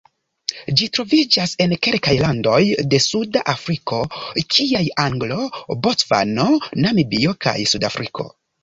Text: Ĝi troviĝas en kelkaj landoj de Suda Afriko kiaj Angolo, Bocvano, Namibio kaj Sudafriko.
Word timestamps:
Ĝi 0.79 0.85
troviĝas 0.97 1.51
en 1.65 1.75
kelkaj 1.87 2.15
landoj 2.23 2.61
de 2.95 3.01
Suda 3.09 3.45
Afriko 3.55 4.01
kiaj 4.57 4.85
Angolo, 5.07 5.41
Bocvano, 5.87 6.53
Namibio 6.87 7.41
kaj 7.47 7.59
Sudafriko. 7.77 8.33